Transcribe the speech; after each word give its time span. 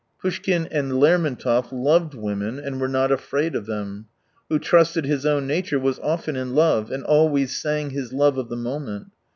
Poushkin 0.19 0.67
and 0.71 0.93
Lermontov 0.93 1.71
loved 1.71 2.15
women 2.15 2.57
and 2.57 2.81
were 2.81 2.87
not 2.87 3.11
afraid 3.11 3.53
of 3.55 3.67
them; 3.67 4.07
Poush 4.49 4.49
kin, 4.49 4.49
who 4.49 4.57
trusted 4.57 5.05
his 5.05 5.27
own 5.27 5.45
nature, 5.45 5.79
was 5.79 5.99
often 5.99 6.35
in 6.35 6.55
love, 6.55 6.89
and 6.89 7.03
always 7.03 7.55
sang 7.55 7.91
his 7.91 8.11
love 8.11 8.35
of 8.39 8.49
the 8.49 8.57
moment. 8.57 9.09